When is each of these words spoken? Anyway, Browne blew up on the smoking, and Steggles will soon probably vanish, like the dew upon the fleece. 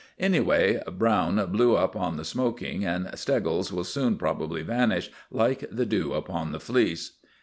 Anyway, 0.17 0.81
Browne 0.97 1.51
blew 1.51 1.77
up 1.77 1.95
on 1.95 2.17
the 2.17 2.25
smoking, 2.25 2.83
and 2.83 3.07
Steggles 3.13 3.71
will 3.71 3.83
soon 3.83 4.17
probably 4.17 4.63
vanish, 4.63 5.11
like 5.29 5.63
the 5.69 5.85
dew 5.85 6.13
upon 6.13 6.51
the 6.53 6.59
fleece. 6.59 7.19